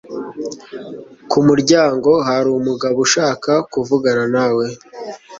ku 1.29 1.37
muryango 1.47 2.11
hari 2.27 2.47
umugabo 2.59 2.97
ushaka 3.07 3.51
kuvugana 3.71 4.25
nawe 4.35 4.65